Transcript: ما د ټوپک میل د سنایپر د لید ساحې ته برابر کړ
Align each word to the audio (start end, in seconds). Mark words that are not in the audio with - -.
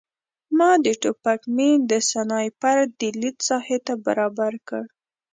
ما 0.57 0.71
د 0.85 0.87
ټوپک 1.01 1.41
میل 1.55 1.79
د 1.91 1.93
سنایپر 2.11 2.77
د 2.99 3.01
لید 3.21 3.37
ساحې 3.47 3.77
ته 3.85 3.93
برابر 4.05 4.53
کړ 4.67 4.83